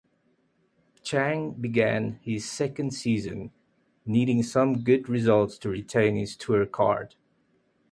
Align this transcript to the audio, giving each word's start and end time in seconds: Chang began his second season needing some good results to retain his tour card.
Chang 1.03 1.51
began 1.51 2.19
his 2.23 2.49
second 2.49 2.89
season 2.89 3.51
needing 4.03 4.41
some 4.41 4.79
good 4.83 5.07
results 5.07 5.59
to 5.59 5.69
retain 5.69 6.15
his 6.15 6.35
tour 6.35 6.65
card. 6.65 7.13